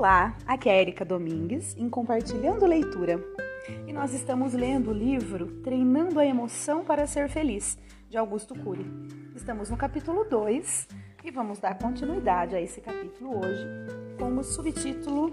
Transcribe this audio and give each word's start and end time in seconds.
Olá, 0.00 0.34
aqui 0.46 0.66
é 0.70 0.80
Erika 0.80 1.04
Domingues 1.04 1.76
em 1.76 1.86
Compartilhando 1.86 2.64
Leitura. 2.64 3.22
E 3.86 3.92
nós 3.92 4.14
estamos 4.14 4.54
lendo 4.54 4.88
o 4.88 4.94
livro 4.94 5.60
Treinando 5.60 6.18
a 6.18 6.24
Emoção 6.24 6.82
para 6.82 7.06
Ser 7.06 7.28
Feliz, 7.28 7.76
de 8.08 8.16
Augusto 8.16 8.54
Cury. 8.54 8.86
Estamos 9.36 9.68
no 9.68 9.76
capítulo 9.76 10.24
2 10.24 10.88
e 11.22 11.30
vamos 11.30 11.58
dar 11.58 11.76
continuidade 11.76 12.56
a 12.56 12.60
esse 12.62 12.80
capítulo 12.80 13.44
hoje 13.44 13.62
com 14.18 14.38
o 14.38 14.42
subtítulo 14.42 15.32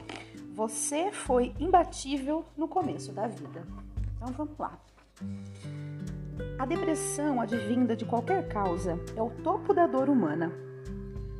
Você 0.53 1.13
foi 1.13 1.53
imbatível 1.57 2.43
no 2.57 2.67
começo 2.67 3.13
da 3.13 3.25
vida. 3.25 3.65
Então 4.17 4.33
vamos 4.33 4.57
lá. 4.59 4.77
A 6.59 6.65
depressão 6.65 7.39
advinda 7.39 7.95
de 7.95 8.03
qualquer 8.03 8.49
causa 8.49 8.99
é 9.15 9.21
o 9.21 9.29
topo 9.29 9.73
da 9.73 9.87
dor 9.87 10.09
humana. 10.09 10.51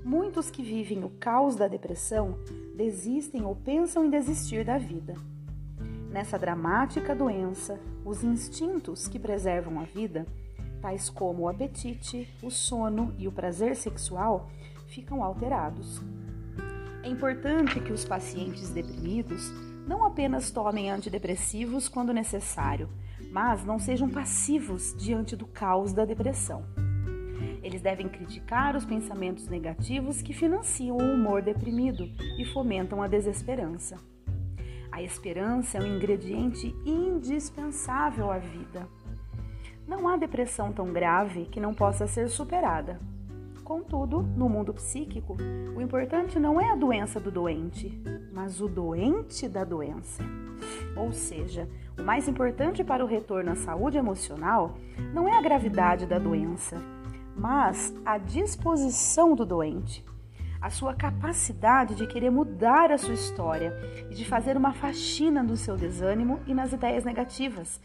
Muitos 0.01 0.49
que 0.49 0.63
vivem 0.63 1.03
o 1.03 1.09
caos 1.19 1.57
da 1.57 1.67
depressão 1.67 2.39
desistem 2.77 3.43
ou 3.43 3.55
pensam 3.55 4.05
em 4.05 4.09
desistir 4.09 4.63
da 4.63 4.77
vida. 4.77 5.15
Nessa 6.11 6.37
dramática 6.37 7.15
doença, 7.15 7.79
os 8.05 8.23
instintos 8.23 9.07
que 9.07 9.19
preservam 9.19 9.79
a 9.79 9.83
vida, 9.83 10.25
tais 10.79 11.09
como 11.09 11.43
o 11.43 11.49
apetite, 11.49 12.29
o 12.41 12.51
sono 12.51 13.13
e 13.17 13.27
o 13.27 13.31
prazer 13.31 13.75
sexual, 13.75 14.49
ficam 14.85 15.23
alterados. 15.23 15.99
É 17.03 17.09
importante 17.09 17.79
que 17.79 17.91
os 17.91 18.05
pacientes 18.05 18.69
deprimidos 18.69 19.51
não 19.87 20.05
apenas 20.05 20.51
tomem 20.51 20.91
antidepressivos 20.91 21.89
quando 21.89 22.13
necessário, 22.13 22.89
mas 23.31 23.65
não 23.65 23.79
sejam 23.79 24.09
passivos 24.09 24.95
diante 24.97 25.35
do 25.35 25.47
caos 25.47 25.93
da 25.93 26.05
depressão. 26.05 26.63
Eles 27.61 27.81
devem 27.81 28.07
criticar 28.07 28.75
os 28.75 28.85
pensamentos 28.85 29.47
negativos 29.47 30.21
que 30.21 30.33
financiam 30.33 30.97
o 30.97 31.13
humor 31.13 31.41
deprimido 31.41 32.09
e 32.39 32.45
fomentam 32.45 33.01
a 33.01 33.07
desesperança. 33.07 33.97
A 34.91 35.01
esperança 35.01 35.77
é 35.77 35.81
um 35.81 35.97
ingrediente 35.97 36.73
indispensável 36.85 38.31
à 38.31 38.37
vida. 38.37 38.87
Não 39.87 40.07
há 40.07 40.17
depressão 40.17 40.71
tão 40.73 40.91
grave 40.91 41.45
que 41.45 41.59
não 41.59 41.73
possa 41.73 42.07
ser 42.07 42.29
superada. 42.29 42.99
Contudo, 43.63 44.21
no 44.21 44.47
mundo 44.47 44.73
psíquico, 44.73 45.35
o 45.75 45.81
importante 45.81 46.39
não 46.39 46.59
é 46.59 46.71
a 46.71 46.75
doença 46.75 47.19
do 47.19 47.29
doente, 47.29 48.01
mas 48.31 48.61
o 48.61 48.67
doente 48.67 49.47
da 49.47 49.63
doença. 49.63 50.23
Ou 50.95 51.11
seja, 51.11 51.69
o 51.99 52.01
mais 52.01 52.27
importante 52.27 52.83
para 52.83 53.03
o 53.03 53.07
retorno 53.07 53.51
à 53.51 53.55
saúde 53.55 53.97
emocional 53.97 54.75
não 55.13 55.27
é 55.27 55.37
a 55.37 55.41
gravidade 55.41 56.05
da 56.05 56.17
doença, 56.17 56.77
mas 57.37 57.93
a 58.03 58.17
disposição 58.17 59.35
do 59.35 59.45
doente, 59.45 60.03
a 60.59 60.69
sua 60.69 60.95
capacidade 60.95 61.93
de 61.93 62.07
querer 62.07 62.31
mudar 62.31 62.91
a 62.91 62.97
sua 62.97 63.13
história 63.13 63.73
e 64.09 64.15
de 64.15 64.25
fazer 64.25 64.57
uma 64.57 64.73
faxina 64.73 65.43
no 65.43 65.55
seu 65.55 65.77
desânimo 65.77 66.39
e 66.47 66.53
nas 66.53 66.73
ideias 66.73 67.05
negativas. 67.05 67.79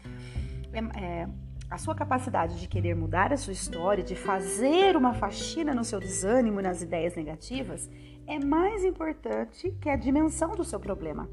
É, 0.73 0.99
é, 0.99 1.29
a 1.69 1.77
sua 1.77 1.95
capacidade 1.95 2.59
de 2.59 2.67
querer 2.67 2.95
mudar 2.95 3.31
a 3.31 3.37
sua 3.37 3.53
história, 3.53 4.03
de 4.03 4.15
fazer 4.15 4.95
uma 4.95 5.13
faxina 5.13 5.73
no 5.73 5.83
seu 5.83 5.99
desânimo 5.99 6.59
e 6.59 6.63
nas 6.63 6.81
ideias 6.81 7.15
negativas, 7.15 7.89
é 8.25 8.39
mais 8.39 8.83
importante 8.83 9.71
que 9.79 9.89
a 9.89 9.95
dimensão 9.95 10.51
do 10.51 10.63
seu 10.63 10.79
problema. 10.79 11.29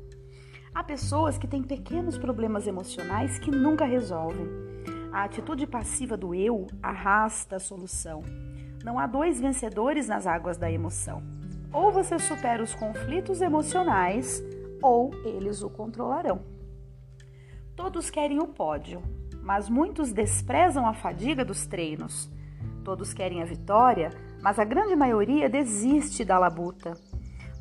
Há 0.75 0.85
pessoas 0.85 1.37
que 1.37 1.48
têm 1.48 1.63
pequenos 1.63 2.17
problemas 2.17 2.67
emocionais 2.67 3.39
que 3.39 3.51
nunca 3.51 3.85
resolvem. 3.85 4.47
A 5.12 5.25
atitude 5.25 5.66
passiva 5.66 6.16
do 6.16 6.33
eu 6.34 6.69
arrasta 6.80 7.56
a 7.56 7.61
solução. 7.61 8.22
Não 8.84 8.98
há 8.98 9.06
dois 9.06 9.41
vencedores 9.41 10.06
nas 10.06 10.27
águas 10.27 10.56
da 10.56 10.70
emoção. 10.70 11.22
Ou 11.72 11.91
você 11.91 12.19
supera 12.19 12.62
os 12.62 12.75
conflitos 12.75 13.41
emocionais, 13.41 14.42
ou 14.80 15.11
eles 15.24 15.62
o 15.62 15.68
controlarão. 15.68 16.42
Todos 17.74 18.08
querem 18.08 18.39
o 18.40 18.46
pódio, 18.46 19.02
mas 19.42 19.68
muitos 19.68 20.12
desprezam 20.12 20.86
a 20.86 20.95
fadiga 20.95 21.45
dos 21.45 21.67
treinos. 21.67 22.30
Todos 22.85 23.12
querem 23.12 23.42
a 23.42 23.45
vitória, 23.45 24.11
mas 24.40 24.58
a 24.58 24.64
grande 24.64 24.95
maioria 24.95 25.48
desiste 25.48 26.24
da 26.24 26.39
labuta. 26.39 26.96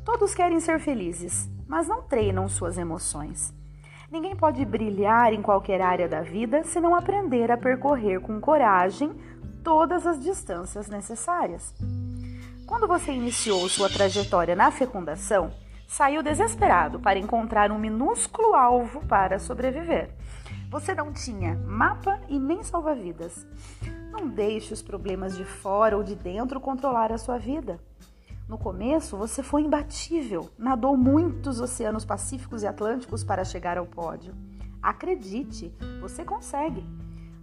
Todos 0.04 0.34
querem 0.34 0.60
ser 0.60 0.78
felizes, 0.78 1.50
mas 1.66 1.88
não 1.88 2.02
treinam 2.02 2.48
suas 2.48 2.78
emoções. 2.78 3.52
Ninguém 4.10 4.34
pode 4.34 4.64
brilhar 4.64 5.32
em 5.32 5.40
qualquer 5.40 5.80
área 5.80 6.08
da 6.08 6.20
vida 6.20 6.64
se 6.64 6.80
não 6.80 6.96
aprender 6.96 7.48
a 7.48 7.56
percorrer 7.56 8.20
com 8.20 8.40
coragem 8.40 9.12
todas 9.62 10.04
as 10.04 10.20
distâncias 10.20 10.88
necessárias. 10.88 11.72
Quando 12.66 12.88
você 12.88 13.12
iniciou 13.12 13.68
sua 13.68 13.88
trajetória 13.88 14.56
na 14.56 14.72
fecundação, 14.72 15.52
saiu 15.86 16.24
desesperado 16.24 16.98
para 16.98 17.20
encontrar 17.20 17.70
um 17.70 17.78
minúsculo 17.78 18.54
alvo 18.54 19.00
para 19.06 19.38
sobreviver. 19.38 20.10
Você 20.70 20.92
não 20.92 21.12
tinha 21.12 21.54
mapa 21.54 22.20
e 22.28 22.36
nem 22.36 22.64
salva-vidas. 22.64 23.46
Não 24.10 24.26
deixe 24.26 24.74
os 24.74 24.82
problemas 24.82 25.36
de 25.36 25.44
fora 25.44 25.96
ou 25.96 26.02
de 26.02 26.16
dentro 26.16 26.60
controlar 26.60 27.12
a 27.12 27.18
sua 27.18 27.38
vida. 27.38 27.78
No 28.50 28.58
começo, 28.58 29.16
você 29.16 29.44
foi 29.44 29.62
imbatível, 29.62 30.50
nadou 30.58 30.96
muitos 30.96 31.60
oceanos 31.60 32.04
pacíficos 32.04 32.64
e 32.64 32.66
atlânticos 32.66 33.22
para 33.22 33.44
chegar 33.44 33.78
ao 33.78 33.86
pódio. 33.86 34.34
Acredite, 34.82 35.72
você 36.00 36.24
consegue. 36.24 36.84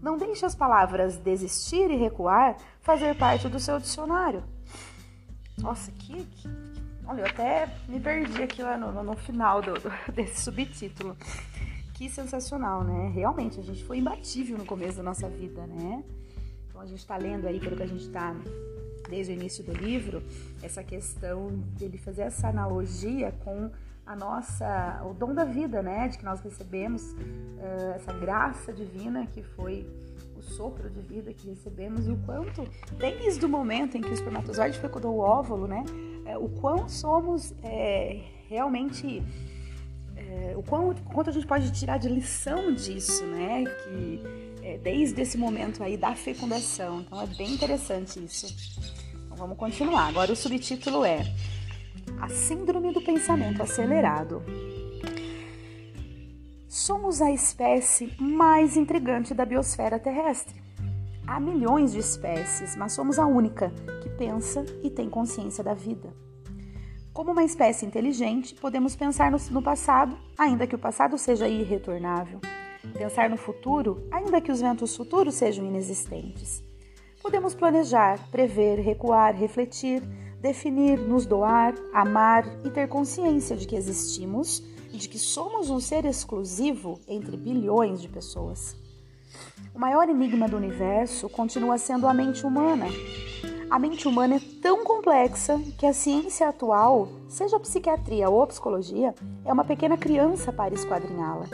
Não 0.01 0.17
deixe 0.17 0.45
as 0.45 0.53
palavras 0.53 1.17
desistir 1.17 1.89
e 1.89 1.95
recuar 1.95 2.57
fazer 2.81 3.15
parte 3.15 3.47
do 3.47 3.57
seu 3.57 3.79
dicionário. 3.79 4.43
Nossa, 5.57 5.93
que. 5.93 6.25
que 6.25 6.49
olha, 7.05 7.21
eu 7.21 7.27
até 7.27 7.73
me 7.87 8.01
perdi 8.01 8.43
aqui 8.43 8.61
lá 8.61 8.77
no, 8.77 9.01
no 9.01 9.15
final 9.15 9.61
do, 9.61 9.75
do, 9.75 9.89
desse 10.11 10.41
subtítulo. 10.41 11.15
Que 11.93 12.09
sensacional, 12.09 12.83
né? 12.83 13.07
Realmente, 13.15 13.61
a 13.61 13.63
gente 13.63 13.81
foi 13.85 13.99
imbatível 13.99 14.57
no 14.57 14.65
começo 14.65 14.97
da 14.97 15.03
nossa 15.03 15.29
vida, 15.29 15.65
né? 15.67 16.03
Então 16.67 16.81
a 16.81 16.85
gente 16.85 16.99
está 16.99 17.15
lendo 17.15 17.47
aí, 17.47 17.61
pelo 17.61 17.77
que 17.77 17.83
a 17.83 17.87
gente 17.87 18.03
está 18.03 18.35
desde 19.09 19.31
o 19.31 19.35
início 19.35 19.63
do 19.63 19.73
livro, 19.73 20.23
essa 20.61 20.83
questão 20.83 21.49
dele 21.77 21.97
fazer 21.97 22.23
essa 22.23 22.47
analogia 22.47 23.31
com 23.43 23.71
a 24.05 24.15
nossa, 24.15 25.01
o 25.05 25.13
dom 25.13 25.33
da 25.33 25.43
vida, 25.43 25.81
né, 25.81 26.07
de 26.07 26.17
que 26.17 26.23
nós 26.23 26.39
recebemos 26.39 27.11
uh, 27.11 27.93
essa 27.95 28.13
graça 28.13 28.71
divina 28.71 29.27
que 29.27 29.43
foi 29.43 29.85
o 30.37 30.41
sopro 30.41 30.89
de 30.89 31.01
vida 31.01 31.33
que 31.33 31.49
recebemos 31.49 32.07
e 32.07 32.11
o 32.11 32.17
quanto, 32.19 32.65
desde 32.97 33.45
o 33.45 33.49
momento 33.49 33.97
em 33.97 34.01
que 34.01 34.09
o 34.09 34.13
espermatozoide 34.13 34.79
fecundou 34.79 35.15
o 35.15 35.19
óvulo, 35.19 35.67
né, 35.67 35.83
uh, 36.25 36.43
o 36.43 36.49
quão 36.61 36.87
somos 36.87 37.53
é, 37.63 38.21
realmente 38.47 39.21
é, 40.15 40.55
o 40.57 40.63
quanto 40.63 41.29
a 41.29 41.33
gente 41.33 41.45
pode 41.45 41.71
tirar 41.71 41.97
de 41.97 42.09
lição 42.09 42.73
disso, 42.73 43.25
né? 43.25 43.63
Que 43.65 44.21
é, 44.63 44.77
desde 44.77 45.21
esse 45.21 45.37
momento 45.37 45.81
aí 45.83 45.95
da 45.95 46.15
fecundação. 46.15 47.01
Então 47.01 47.21
é 47.21 47.27
bem 47.27 47.53
interessante 47.53 48.23
isso. 48.23 48.47
Vamos 49.37 49.55
continuar. 49.55 50.07
Agora 50.07 50.33
o 50.33 50.35
subtítulo 50.35 51.05
é 51.05 51.21
A 52.19 52.27
Síndrome 52.27 52.91
do 52.91 52.99
Pensamento 52.99 53.61
Acelerado. 53.61 54.41
Somos 56.67 57.21
a 57.21 57.31
espécie 57.31 58.11
mais 58.19 58.75
intrigante 58.75 59.35
da 59.35 59.45
biosfera 59.45 59.99
terrestre. 59.99 60.59
Há 61.27 61.39
milhões 61.39 61.91
de 61.91 61.99
espécies, 61.99 62.75
mas 62.75 62.93
somos 62.93 63.19
a 63.19 63.27
única 63.27 63.71
que 64.01 64.09
pensa 64.09 64.65
e 64.81 64.89
tem 64.89 65.07
consciência 65.07 65.63
da 65.63 65.75
vida. 65.75 66.11
Como 67.13 67.31
uma 67.31 67.43
espécie 67.43 67.85
inteligente, 67.85 68.55
podemos 68.55 68.95
pensar 68.95 69.31
no 69.51 69.61
passado, 69.61 70.17
ainda 70.35 70.65
que 70.65 70.75
o 70.75 70.79
passado 70.79 71.15
seja 71.15 71.47
irretornável. 71.47 72.39
Pensar 72.93 73.29
no 73.29 73.37
futuro, 73.37 74.07
ainda 74.11 74.41
que 74.41 74.51
os 74.51 74.61
ventos 74.61 74.95
futuros 74.95 75.35
sejam 75.35 75.65
inexistentes. 75.65 76.66
Podemos 77.21 77.53
planejar, 77.53 78.19
prever, 78.29 78.79
recuar, 78.79 79.35
refletir, 79.35 80.01
definir, 80.39 80.99
nos 80.99 81.25
doar, 81.25 81.73
amar 81.93 82.45
e 82.63 82.69
ter 82.69 82.87
consciência 82.87 83.55
de 83.55 83.67
que 83.67 83.75
existimos 83.75 84.63
e 84.91 84.97
de 84.97 85.09
que 85.09 85.19
somos 85.19 85.69
um 85.69 85.79
ser 85.79 86.05
exclusivo 86.05 86.99
entre 87.07 87.35
bilhões 87.35 88.01
de 88.01 88.07
pessoas. 88.07 88.75
O 89.73 89.79
maior 89.79 90.07
enigma 90.09 90.47
do 90.47 90.57
universo 90.57 91.29
continua 91.29 91.77
sendo 91.77 92.07
a 92.07 92.13
mente 92.13 92.45
humana, 92.45 92.87
a 93.69 93.77
mente 93.77 94.07
humana 94.07 94.35
é 94.35 94.41
tão 94.61 94.85
complexa 94.85 95.59
que 95.77 95.85
a 95.85 95.91
ciência 95.91 96.47
atual, 96.47 97.09
seja 97.27 97.59
psiquiatria 97.59 98.29
ou 98.29 98.47
psicologia, 98.47 99.13
é 99.43 99.51
uma 99.51 99.65
pequena 99.65 99.97
criança 99.97 100.53
para 100.53 100.73
esquadrinhá-la. 100.73 101.47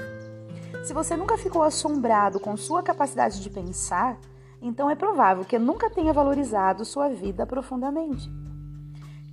Se 0.86 0.94
você 0.94 1.18
nunca 1.18 1.40
ficou 1.40 1.64
assombrado 1.64 2.40
com 2.40 2.56
sua 2.56 2.84
capacidade 2.84 3.42
de 3.42 3.50
pensar, 3.50 4.20
então 4.64 4.90
é 4.90 4.96
provável 4.96 5.44
que 5.44 5.60
nunca 5.60 5.90
tenha 5.90 6.14
valorizado 6.14 6.86
sua 6.86 7.10
vida 7.10 7.46
profundamente. 7.46 8.32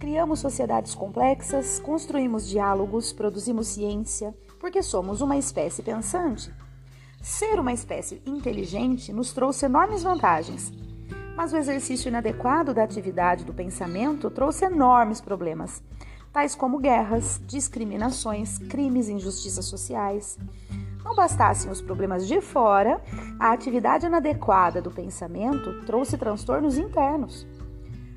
Criamos 0.00 0.40
sociedades 0.40 0.94
complexas, 0.94 1.78
construímos 1.78 2.48
diálogos, 2.48 3.12
produzimos 3.12 3.68
ciência, 3.68 4.34
porque 4.58 4.82
somos 4.82 5.20
uma 5.20 5.36
espécie 5.36 5.82
pensante. 5.82 6.52
Ser 7.22 7.60
uma 7.60 7.72
espécie 7.72 8.20
inteligente 8.26 9.12
nos 9.12 9.32
trouxe 9.32 9.66
enormes 9.66 10.02
vantagens, 10.02 10.72
mas 11.36 11.52
o 11.52 11.56
exercício 11.56 12.08
inadequado 12.08 12.74
da 12.74 12.82
atividade 12.82 13.44
do 13.44 13.54
pensamento 13.54 14.30
trouxe 14.30 14.64
enormes 14.64 15.20
problemas. 15.20 15.82
tais 16.32 16.54
como 16.54 16.78
guerras, 16.78 17.40
discriminações, 17.46 18.58
crimes 18.58 19.08
e 19.08 19.12
injustiças 19.12 19.64
sociais. 19.64 20.38
Não 21.10 21.16
bastassem 21.16 21.72
os 21.72 21.82
problemas 21.82 22.24
de 22.28 22.40
fora, 22.40 23.02
a 23.36 23.50
atividade 23.50 24.06
inadequada 24.06 24.80
do 24.80 24.92
pensamento 24.92 25.82
trouxe 25.84 26.16
transtornos 26.16 26.78
internos. 26.78 27.44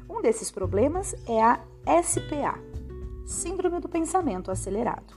Um 0.07 0.22
desses 0.22 0.51
problemas 0.51 1.16
é 1.28 1.42
a 1.42 1.60
SPA, 2.04 2.60
Síndrome 3.25 3.80
do 3.80 3.90
Pensamento 3.90 4.51
Acelerado. 4.51 5.16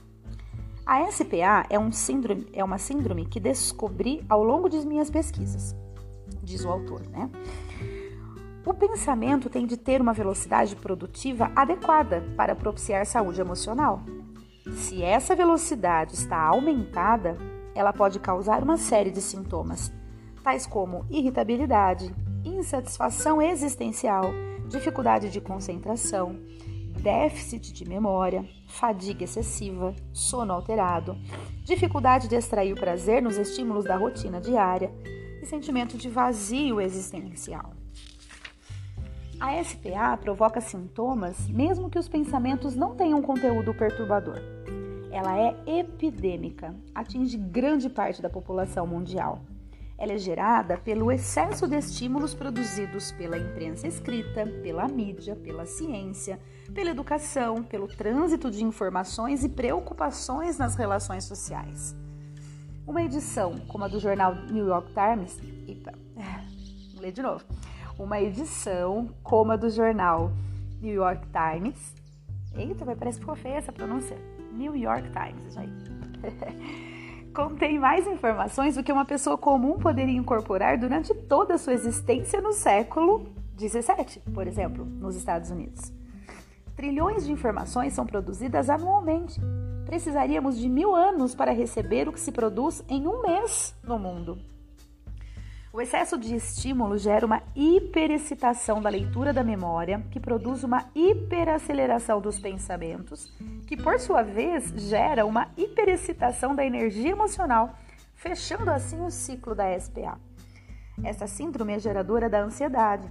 A 0.83 1.05
SPA 1.11 1.67
é, 1.69 1.77
um 1.77 1.91
síndrome, 1.91 2.47
é 2.51 2.63
uma 2.63 2.79
síndrome 2.79 3.27
que 3.27 3.39
descobri 3.39 4.25
ao 4.27 4.43
longo 4.43 4.69
de 4.69 4.83
minhas 4.83 5.11
pesquisas, 5.11 5.75
diz 6.41 6.65
o 6.65 6.69
autor, 6.69 7.07
né? 7.09 7.29
O 8.65 8.73
pensamento 8.73 9.51
tem 9.51 9.67
de 9.67 9.77
ter 9.77 10.01
uma 10.01 10.13
velocidade 10.13 10.75
produtiva 10.75 11.51
adequada 11.55 12.23
para 12.35 12.55
propiciar 12.55 13.05
saúde 13.05 13.39
emocional. 13.39 14.01
Se 14.71 15.03
essa 15.03 15.35
velocidade 15.35 16.15
está 16.15 16.41
aumentada, 16.41 17.37
ela 17.77 17.93
pode 17.93 18.19
causar 18.19 18.63
uma 18.63 18.75
série 18.75 19.11
de 19.11 19.21
sintomas, 19.21 19.93
tais 20.43 20.65
como 20.65 21.05
irritabilidade, 21.11 22.11
insatisfação 22.43 23.39
existencial, 23.39 24.23
dificuldade 24.67 25.29
de 25.29 25.39
concentração, 25.39 26.39
déficit 26.99 27.71
de 27.71 27.87
memória, 27.87 28.43
fadiga 28.67 29.23
excessiva, 29.23 29.95
sono 30.11 30.53
alterado, 30.53 31.15
dificuldade 31.63 32.27
de 32.27 32.35
extrair 32.35 32.73
prazer 32.73 33.21
nos 33.21 33.37
estímulos 33.37 33.85
da 33.85 33.95
rotina 33.95 34.41
diária 34.41 34.91
e 35.39 35.45
sentimento 35.45 35.97
de 35.97 36.09
vazio 36.09 36.81
existencial. 36.81 37.73
A 39.39 39.63
SPA 39.63 40.17
provoca 40.17 40.59
sintomas 40.59 41.47
mesmo 41.47 41.91
que 41.91 41.99
os 41.99 42.09
pensamentos 42.09 42.75
não 42.75 42.95
tenham 42.95 43.21
conteúdo 43.21 43.71
perturbador. 43.71 44.41
Ela 45.11 45.37
é 45.37 45.79
epidêmica, 45.79 46.75
atinge 46.93 47.37
grande 47.37 47.89
parte 47.89 48.21
da 48.21 48.29
população 48.29 48.85
mundial. 48.85 49.41
Ela 49.97 50.13
é 50.13 50.17
gerada 50.17 50.77
pelo 50.77 51.11
excesso 51.11 51.67
de 51.67 51.75
estímulos 51.75 52.35
produzidos 52.35 53.11
pela 53.13 53.37
imprensa 53.37 53.87
escrita, 53.87 54.45
pela 54.61 54.87
mídia, 54.87 55.35
pela 55.35 55.65
ciência, 55.65 56.39
pela 56.73 56.91
educação, 56.91 57.63
pelo 57.63 57.87
trânsito 57.87 58.51
de 58.51 58.63
informações 58.63 59.43
e 59.43 59.49
preocupações 59.49 60.57
nas 60.57 60.75
relações 60.75 61.23
sociais. 61.23 61.95
Uma 62.85 63.01
edição 63.01 63.57
como 63.67 63.85
a 63.85 63.87
do 63.87 63.99
jornal 63.99 64.35
New 64.35 64.67
York 64.67 64.93
Times, 64.93 65.39
eita, 65.67 65.93
vou 66.93 67.01
ler 67.01 67.11
de 67.11 67.21
novo. 67.23 67.43
Uma 67.97 68.21
edição 68.21 69.09
como 69.23 69.51
a 69.51 69.55
do 69.55 69.69
jornal 69.69 70.31
New 70.79 70.93
York 70.93 71.27
Times, 71.29 71.95
eita, 72.55 72.85
parece 72.85 73.17
que 73.17 73.25
ficou 73.25 73.35
feia 73.35 73.55
essa 73.55 73.71
pronúncia. 73.71 74.36
New 74.57 74.75
York 74.75 75.09
Times, 75.11 75.57
aí. 75.57 75.69
contém 77.37 77.77
mais 77.77 78.07
informações 78.07 78.75
do 78.75 78.83
que 78.83 78.91
uma 78.91 79.05
pessoa 79.05 79.37
comum 79.37 79.77
poderia 79.77 80.17
incorporar 80.17 80.75
durante 80.75 81.13
toda 81.13 81.53
a 81.53 81.57
sua 81.59 81.73
existência 81.73 82.41
no 82.41 82.51
século 82.51 83.31
17, 83.55 84.21
por 84.33 84.47
exemplo, 84.47 84.83
nos 84.83 85.15
Estados 85.15 85.51
Unidos. 85.51 85.93
Trilhões 86.75 87.27
de 87.27 87.31
informações 87.31 87.93
são 87.93 88.07
produzidas 88.07 88.71
anualmente. 88.71 89.39
Precisaríamos 89.85 90.57
de 90.57 90.67
mil 90.67 90.95
anos 90.95 91.35
para 91.35 91.51
receber 91.51 92.07
o 92.07 92.11
que 92.11 92.19
se 92.19 92.31
produz 92.31 92.83
em 92.89 93.07
um 93.07 93.21
mês 93.21 93.75
no 93.83 93.99
mundo. 93.99 94.39
O 95.77 95.81
excesso 95.81 96.17
de 96.17 96.35
estímulo 96.35 96.97
gera 96.97 97.23
uma 97.23 97.43
hiperexcitação 97.55 98.81
da 98.81 98.89
leitura 98.89 99.31
da 99.31 99.43
memória, 99.43 100.03
que 100.09 100.19
produz 100.19 100.63
uma 100.63 100.89
hiperaceleração 100.95 102.19
dos 102.19 102.39
pensamentos, 102.39 103.31
que 103.67 103.77
por 103.77 103.99
sua 103.99 104.23
vez 104.23 104.73
gera 104.75 105.23
uma 105.23 105.49
hiperexcitação 105.55 106.55
da 106.55 106.65
energia 106.65 107.11
emocional, 107.11 107.75
fechando 108.15 108.71
assim 108.71 108.99
o 109.05 109.11
ciclo 109.11 109.53
da 109.53 109.79
SPA. 109.79 110.19
Essa 111.03 111.27
síndrome 111.27 111.73
é 111.73 111.79
geradora 111.79 112.27
da 112.27 112.41
ansiedade. 112.41 113.07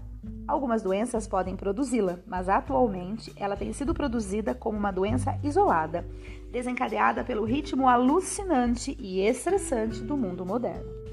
Algumas 0.48 0.82
doenças 0.82 1.28
podem 1.28 1.54
produzi-la, 1.54 2.18
mas 2.26 2.48
atualmente 2.48 3.32
ela 3.36 3.56
tem 3.56 3.72
sido 3.72 3.94
produzida 3.94 4.56
como 4.56 4.76
uma 4.76 4.90
doença 4.90 5.38
isolada, 5.40 6.04
desencadeada 6.50 7.22
pelo 7.22 7.44
ritmo 7.44 7.88
alucinante 7.88 8.96
e 8.98 9.20
estressante 9.20 10.02
do 10.02 10.16
mundo 10.16 10.44
moderno. 10.44 11.05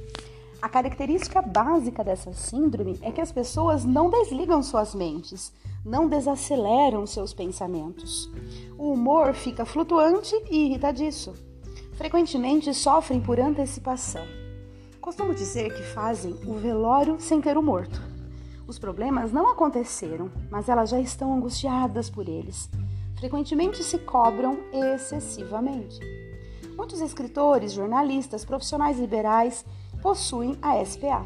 A 0.63 0.69
característica 0.69 1.41
básica 1.41 2.05
dessa 2.05 2.31
síndrome 2.31 2.97
é 3.01 3.11
que 3.11 3.19
as 3.19 3.33
pessoas 3.33 3.83
não 3.83 4.09
desligam 4.09 4.63
suas 4.63 4.95
mentes, 4.95 5.51
não 5.83 6.07
desaceleram 6.07 7.05
seus 7.05 7.33
pensamentos. 7.33 8.31
O 8.77 8.93
humor 8.93 9.33
fica 9.33 9.65
flutuante 9.65 10.33
e 10.49 10.67
irritadiço. 10.67 11.33
Frequentemente 11.97 12.73
sofrem 12.73 13.19
por 13.19 13.41
antecipação. 13.41 14.25
Costumo 15.01 15.35
dizer 15.35 15.75
que 15.75 15.83
fazem 15.83 16.31
o 16.47 16.53
velório 16.53 17.19
sem 17.19 17.41
ter 17.41 17.57
o 17.57 17.61
morto. 17.61 18.01
Os 18.65 18.79
problemas 18.79 19.33
não 19.33 19.51
aconteceram, 19.51 20.31
mas 20.49 20.69
elas 20.69 20.91
já 20.91 20.99
estão 21.01 21.33
angustiadas 21.33 22.09
por 22.09 22.29
eles. 22.29 22.69
Frequentemente 23.19 23.83
se 23.83 23.97
cobram 23.97 24.59
excessivamente. 24.71 25.99
Muitos 26.77 27.01
escritores, 27.01 27.73
jornalistas, 27.73 28.45
profissionais 28.45 28.97
liberais 28.97 29.65
possuem 30.03 30.57
a 30.61 30.83
SPA. 30.83 31.25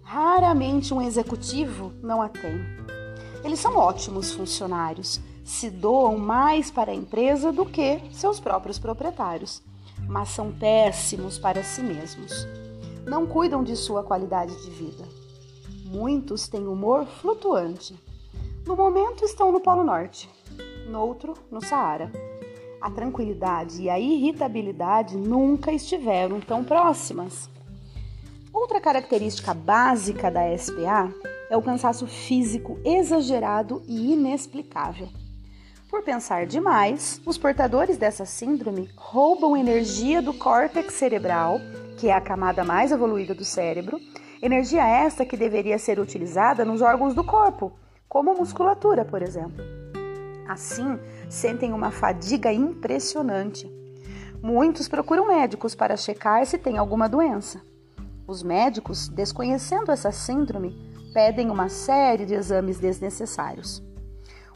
Raramente 0.00 0.94
um 0.94 1.02
executivo 1.02 1.92
não 2.00 2.22
a 2.22 2.28
tem. 2.28 2.64
Eles 3.42 3.58
são 3.58 3.76
ótimos 3.76 4.32
funcionários, 4.32 5.20
se 5.44 5.68
doam 5.68 6.16
mais 6.16 6.70
para 6.70 6.92
a 6.92 6.94
empresa 6.94 7.50
do 7.50 7.66
que 7.66 8.00
seus 8.12 8.38
próprios 8.38 8.78
proprietários, 8.78 9.60
mas 10.08 10.28
são 10.28 10.52
péssimos 10.52 11.36
para 11.36 11.64
si 11.64 11.82
mesmos. 11.82 12.46
Não 13.04 13.26
cuidam 13.26 13.64
de 13.64 13.74
sua 13.74 14.04
qualidade 14.04 14.54
de 14.64 14.70
vida. 14.70 15.04
Muitos 15.84 16.46
têm 16.46 16.66
humor 16.68 17.06
flutuante. 17.06 17.98
No 18.64 18.76
momento 18.76 19.24
estão 19.24 19.50
no 19.50 19.60
Polo 19.60 19.82
Norte, 19.82 20.30
no 20.88 21.00
outro 21.00 21.34
no 21.50 21.60
Saara. 21.60 22.12
A 22.80 22.88
tranquilidade 22.88 23.82
e 23.82 23.90
a 23.90 23.98
irritabilidade 23.98 25.16
nunca 25.16 25.72
estiveram 25.72 26.40
tão 26.40 26.62
próximas. 26.62 27.48
Outra 28.56 28.80
característica 28.80 29.52
básica 29.52 30.30
da 30.30 30.56
SPA 30.56 31.12
é 31.50 31.56
o 31.58 31.62
cansaço 31.62 32.06
físico 32.06 32.80
exagerado 32.86 33.82
e 33.86 34.14
inexplicável. 34.14 35.08
Por 35.90 36.02
pensar 36.02 36.46
demais, 36.46 37.20
os 37.26 37.36
portadores 37.36 37.98
dessa 37.98 38.24
síndrome 38.24 38.88
roubam 38.96 39.58
energia 39.58 40.22
do 40.22 40.32
córtex 40.32 40.94
cerebral, 40.94 41.60
que 41.98 42.08
é 42.08 42.14
a 42.14 42.20
camada 42.20 42.64
mais 42.64 42.90
evoluída 42.90 43.34
do 43.34 43.44
cérebro, 43.44 44.00
energia 44.40 44.88
esta 44.88 45.26
que 45.26 45.36
deveria 45.36 45.78
ser 45.78 46.00
utilizada 46.00 46.64
nos 46.64 46.80
órgãos 46.80 47.14
do 47.14 47.22
corpo, 47.22 47.78
como 48.08 48.30
a 48.30 48.34
musculatura, 48.34 49.04
por 49.04 49.20
exemplo. 49.20 49.62
Assim, 50.48 50.98
sentem 51.28 51.74
uma 51.74 51.90
fadiga 51.90 52.50
impressionante. 52.50 53.70
Muitos 54.42 54.88
procuram 54.88 55.28
médicos 55.28 55.74
para 55.74 55.94
checar 55.94 56.46
se 56.46 56.56
tem 56.56 56.78
alguma 56.78 57.06
doença. 57.06 57.60
Os 58.26 58.42
médicos, 58.42 59.08
desconhecendo 59.08 59.92
essa 59.92 60.10
síndrome, 60.10 60.76
pedem 61.14 61.48
uma 61.48 61.68
série 61.68 62.26
de 62.26 62.34
exames 62.34 62.78
desnecessários. 62.80 63.80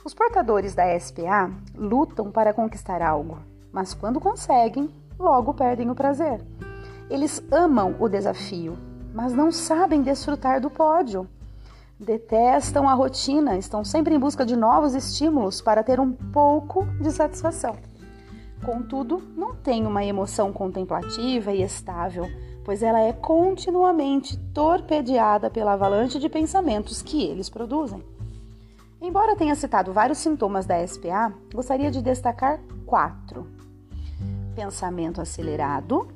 Os 0.04 0.12
portadores 0.12 0.74
da 0.74 0.98
SPA 0.98 1.52
lutam 1.74 2.32
para 2.32 2.52
conquistar 2.52 3.00
algo, 3.00 3.38
mas 3.70 3.94
quando 3.94 4.18
conseguem, 4.18 4.90
logo 5.16 5.54
perdem 5.54 5.88
o 5.88 5.94
prazer. 5.94 6.44
Eles 7.08 7.40
amam 7.52 7.94
o 8.00 8.08
desafio, 8.08 8.76
mas 9.14 9.32
não 9.32 9.52
sabem 9.52 10.02
desfrutar 10.02 10.60
do 10.60 10.68
pódio. 10.68 11.28
Detestam 11.96 12.88
a 12.88 12.94
rotina, 12.94 13.56
estão 13.56 13.84
sempre 13.84 14.14
em 14.14 14.18
busca 14.18 14.44
de 14.44 14.56
novos 14.56 14.94
estímulos 14.94 15.60
para 15.60 15.84
ter 15.84 16.00
um 16.00 16.10
pouco 16.10 16.84
de 17.00 17.12
satisfação. 17.12 17.76
Contudo, 18.64 19.22
não 19.36 19.54
têm 19.54 19.86
uma 19.86 20.04
emoção 20.04 20.52
contemplativa 20.52 21.52
e 21.52 21.62
estável 21.62 22.26
pois 22.70 22.84
ela 22.84 23.00
é 23.00 23.12
continuamente 23.12 24.38
torpedeada 24.54 25.50
pela 25.50 25.72
avalanche 25.72 26.20
de 26.20 26.28
pensamentos 26.28 27.02
que 27.02 27.24
eles 27.24 27.50
produzem. 27.50 28.00
Embora 29.02 29.34
tenha 29.34 29.56
citado 29.56 29.92
vários 29.92 30.18
sintomas 30.18 30.66
da 30.66 30.86
SPA, 30.86 31.34
gostaria 31.52 31.90
de 31.90 32.00
destacar 32.00 32.60
quatro: 32.86 33.44
pensamento 34.54 35.20
acelerado, 35.20 36.06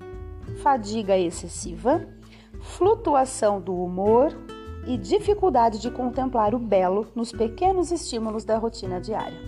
fadiga 0.62 1.18
excessiva, 1.18 2.06
flutuação 2.60 3.60
do 3.60 3.74
humor 3.74 4.32
e 4.86 4.96
dificuldade 4.96 5.80
de 5.80 5.90
contemplar 5.90 6.54
o 6.54 6.58
belo 6.60 7.08
nos 7.16 7.32
pequenos 7.32 7.90
estímulos 7.90 8.44
da 8.44 8.56
rotina 8.58 9.00
diária. 9.00 9.40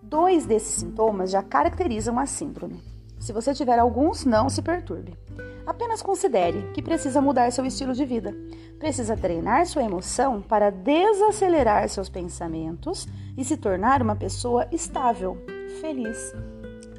Dois 0.00 0.46
desses 0.46 0.76
sintomas 0.76 1.32
já 1.32 1.42
caracterizam 1.42 2.16
a 2.16 2.26
síndrome 2.26 2.95
Se 3.18 3.32
você 3.32 3.54
tiver 3.54 3.78
alguns, 3.78 4.24
não 4.24 4.48
se 4.48 4.62
perturbe. 4.62 5.16
Apenas 5.66 6.00
considere 6.00 6.70
que 6.72 6.82
precisa 6.82 7.20
mudar 7.20 7.50
seu 7.50 7.64
estilo 7.64 7.92
de 7.92 8.04
vida. 8.04 8.32
Precisa 8.78 9.16
treinar 9.16 9.66
sua 9.66 9.82
emoção 9.82 10.40
para 10.40 10.70
desacelerar 10.70 11.88
seus 11.88 12.08
pensamentos 12.08 13.08
e 13.36 13.44
se 13.44 13.56
tornar 13.56 14.00
uma 14.00 14.14
pessoa 14.14 14.68
estável, 14.70 15.36
feliz 15.80 16.32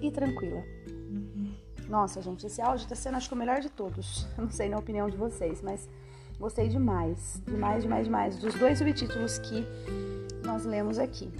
e 0.02 0.12
tranquila. 0.12 0.62
Nossa, 1.88 2.22
gente, 2.22 2.46
esse 2.46 2.62
áudio 2.62 2.84
está 2.84 2.96
sendo 2.96 3.16
acho 3.16 3.30
que 3.30 3.34
o 3.34 3.38
melhor 3.38 3.62
de 3.62 3.70
todos. 3.70 4.28
Eu 4.38 4.44
não 4.44 4.52
sei 4.52 4.68
na 4.68 4.78
opinião 4.78 5.10
de 5.10 5.16
vocês, 5.16 5.62
mas 5.62 5.88
gostei 6.38 6.68
demais, 6.68 7.42
demais, 7.46 7.84
demais, 7.84 8.06
demais 8.06 8.38
dos 8.38 8.54
dois 8.56 8.80
subtítulos 8.80 9.38
que 9.40 9.66
nós 10.44 10.66
lemos 10.66 11.00
aqui. 11.00 11.32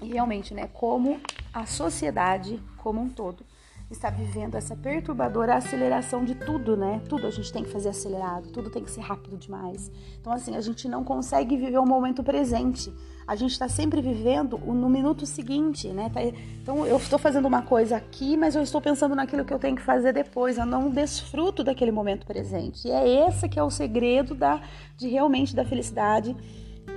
E 0.00 0.08
realmente, 0.08 0.54
né, 0.54 0.68
como 0.72 1.20
a 1.52 1.66
sociedade 1.66 2.62
como 2.78 3.00
um 3.00 3.10
todo 3.10 3.44
está 3.90 4.10
vivendo 4.10 4.56
essa 4.56 4.74
perturbadora 4.74 5.54
aceleração 5.54 6.24
de 6.24 6.34
tudo, 6.34 6.76
né? 6.76 7.00
Tudo 7.08 7.26
a 7.26 7.30
gente 7.30 7.52
tem 7.52 7.62
que 7.62 7.70
fazer 7.70 7.90
acelerado, 7.90 8.50
tudo 8.50 8.68
tem 8.68 8.82
que 8.82 8.90
ser 8.90 9.00
rápido 9.00 9.36
demais. 9.36 9.92
Então, 10.20 10.32
assim, 10.32 10.56
a 10.56 10.60
gente 10.60 10.88
não 10.88 11.04
consegue 11.04 11.56
viver 11.56 11.78
o 11.78 11.86
momento 11.86 12.22
presente. 12.22 12.92
A 13.26 13.36
gente 13.36 13.52
está 13.52 13.68
sempre 13.68 14.00
vivendo 14.00 14.58
no 14.58 14.88
minuto 14.88 15.24
seguinte, 15.24 15.88
né? 15.88 16.10
Tá, 16.10 16.20
então, 16.22 16.84
eu 16.84 16.96
estou 16.96 17.18
fazendo 17.18 17.46
uma 17.46 17.62
coisa 17.62 17.96
aqui, 17.96 18.36
mas 18.36 18.56
eu 18.56 18.62
estou 18.62 18.80
pensando 18.80 19.14
naquilo 19.14 19.44
que 19.44 19.54
eu 19.54 19.58
tenho 19.58 19.76
que 19.76 19.82
fazer 19.82 20.12
depois. 20.12 20.58
Eu 20.58 20.66
não 20.66 20.90
desfruto 20.90 21.62
daquele 21.62 21.92
momento 21.92 22.26
presente. 22.26 22.88
E 22.88 22.90
é 22.90 23.28
esse 23.28 23.48
que 23.48 23.58
é 23.58 23.62
o 23.62 23.70
segredo 23.70 24.34
da, 24.34 24.60
de 24.96 25.08
realmente 25.08 25.54
da 25.54 25.64
felicidade, 25.64 26.36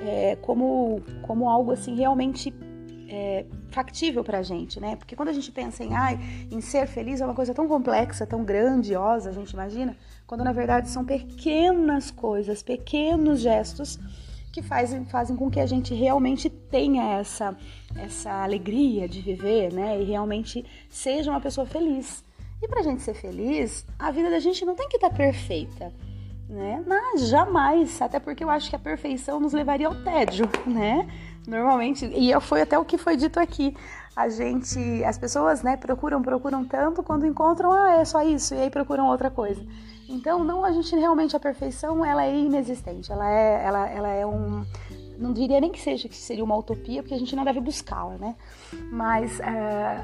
é, 0.02 0.36
como, 0.38 1.02
como 1.22 1.48
algo 1.50 1.72
assim 1.72 1.96
realmente 1.96 2.54
é, 3.08 3.46
factível 3.70 4.24
para 4.24 4.40
a 4.40 4.44
gente, 4.44 4.80
né? 4.80 4.96
Porque 4.96 5.16
quando 5.16 5.30
a 5.30 5.34
gente 5.34 5.52
pensa 5.52 5.84
em, 5.84 5.96
ai, 5.96 6.20
em 6.52 6.62
ser 6.62 6.88
feliz 6.88 7.22
é 7.22 7.26
uma 7.26 7.36
coisa 7.36 7.54
tão 7.54 7.68
complexa, 7.68 8.26
tão 8.26 8.44
grandiosa, 8.44 9.30
a 9.30 9.34
gente 9.34 9.52
imagina, 9.52 9.96
quando 10.26 10.44
na 10.44 10.52
verdade 10.52 10.90
são 10.90 11.06
pequenas 11.06 12.12
coisas, 12.12 12.64
pequenos 12.64 13.40
gestos 13.40 14.00
que 14.52 14.62
fazem, 14.62 15.06
fazem 15.06 15.36
com 15.36 15.50
que 15.50 15.60
a 15.60 15.66
gente 15.66 15.94
realmente 15.94 16.50
tenha 16.50 17.20
essa, 17.20 17.56
essa 17.96 18.44
alegria 18.44 19.08
de 19.08 19.22
viver, 19.22 19.72
né? 19.72 20.02
E 20.02 20.04
realmente 20.04 20.66
seja 20.90 21.32
uma 21.32 21.42
pessoa 21.42 21.66
feliz. 21.66 22.24
E 22.62 22.68
para 22.68 22.82
a 22.82 22.84
gente 22.84 23.02
ser 23.02 23.14
feliz, 23.14 23.86
a 23.98 24.12
vida 24.12 24.30
da 24.30 24.40
gente 24.40 24.66
não 24.66 24.76
tem 24.76 24.90
que 24.90 24.98
estar 24.98 25.10
tá 25.10 25.16
perfeita, 25.16 25.94
né? 26.50 26.84
Mas 26.86 27.30
jamais, 27.30 28.02
até 28.02 28.20
porque 28.20 28.44
eu 28.44 28.50
acho 28.50 28.70
que 28.70 28.76
a 28.76 28.80
perfeição 28.80 29.40
nos 29.40 29.54
levaria 29.54 29.88
ao 29.88 29.96
tédio, 30.04 30.50
né? 30.66 31.08
Normalmente, 31.50 32.06
e 32.06 32.40
foi 32.42 32.62
até 32.62 32.78
o 32.78 32.86
que 32.86 32.96
foi 32.96 33.18
dito 33.18 33.40
aqui. 33.40 33.76
A 34.16 34.30
gente, 34.30 35.04
as 35.04 35.18
pessoas, 35.18 35.64
né, 35.64 35.76
procuram, 35.78 36.22
procuram 36.22 36.64
tanto 36.64 37.02
quando 37.02 37.26
encontram, 37.26 37.72
ah, 37.72 37.94
é 38.00 38.06
só 38.06 38.22
isso, 38.22 38.54
e 38.54 38.60
aí 38.60 38.70
procuram 38.70 39.08
outra 39.08 39.32
coisa. 39.32 39.66
Então, 40.08 40.44
não, 40.44 40.64
a 40.64 40.72
gente 40.72 40.96
realmente 40.96 41.36
a 41.36 41.40
perfeição, 41.40 42.06
ela 42.06 42.24
é 42.24 42.36
inexistente. 42.36 43.12
Ela 43.12 43.32
é, 43.32 43.66
ela, 43.66 43.90
ela 43.90 44.08
é 44.10 44.26
um, 44.26 44.64
não 45.18 45.34
diria 45.34 45.60
nem 45.60 45.72
que 45.72 45.82
seja 45.82 46.08
que 46.08 46.16
seria 46.16 46.44
uma 46.44 46.56
utopia, 46.56 47.02
porque 47.02 47.16
a 47.16 47.20
gente 47.20 47.36
não 47.36 47.44
deve 47.44 47.60
buscá-la, 47.60 48.16
né? 48.18 48.36
Mas 48.92 49.40
é, 49.40 50.04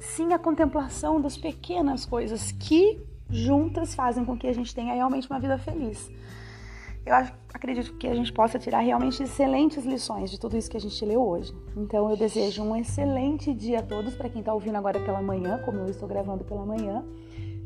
sim 0.00 0.32
a 0.32 0.38
contemplação 0.38 1.20
das 1.20 1.36
pequenas 1.36 2.06
coisas 2.06 2.50
que 2.52 2.98
juntas 3.28 3.94
fazem 3.94 4.24
com 4.24 4.38
que 4.38 4.46
a 4.46 4.54
gente 4.54 4.74
tenha 4.74 4.94
realmente 4.94 5.28
uma 5.28 5.38
vida 5.38 5.58
feliz 5.58 6.10
eu 7.08 7.14
acredito 7.52 7.94
que 7.94 8.06
a 8.06 8.14
gente 8.14 8.32
possa 8.32 8.58
tirar 8.58 8.80
realmente 8.80 9.22
excelentes 9.22 9.84
lições 9.84 10.30
de 10.30 10.38
tudo 10.38 10.56
isso 10.56 10.70
que 10.70 10.76
a 10.76 10.80
gente 10.80 11.04
leu 11.04 11.20
hoje. 11.20 11.54
Então 11.76 12.08
eu 12.10 12.16
desejo 12.16 12.62
um 12.62 12.76
excelente 12.76 13.52
dia 13.54 13.80
a 13.80 13.82
todos, 13.82 14.14
para 14.14 14.28
quem 14.28 14.40
está 14.40 14.52
ouvindo 14.52 14.76
agora 14.76 15.00
pela 15.00 15.22
manhã, 15.22 15.60
como 15.64 15.78
eu 15.78 15.86
estou 15.86 16.08
gravando 16.08 16.44
pela 16.44 16.64
manhã. 16.64 17.04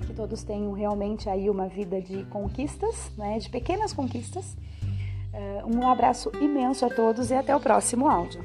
Que 0.07 0.13
todos 0.15 0.43
tenham 0.43 0.73
realmente 0.73 1.29
aí 1.29 1.49
uma 1.49 1.69
vida 1.69 2.01
de 2.01 2.25
conquistas, 2.25 3.13
né, 3.17 3.39
de 3.39 3.49
pequenas 3.49 3.93
conquistas. 3.93 4.57
Uh, 5.33 5.77
um 5.77 5.89
abraço 5.89 6.31
imenso 6.41 6.85
a 6.85 6.91
todos 6.91 7.31
e 7.31 7.35
até 7.35 7.55
o 7.55 7.61
próximo 7.61 8.09
áudio. 8.09 8.45